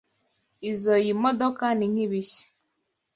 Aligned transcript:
Izoi 0.71 1.09
modoka 1.23 1.65
ni 1.77 1.85
nkibishya. 1.91 2.45